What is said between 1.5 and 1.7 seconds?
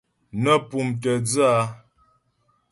a.